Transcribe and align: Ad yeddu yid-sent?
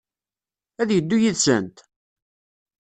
Ad 0.81 0.89
yeddu 0.91 1.17
yid-sent? 1.21 1.77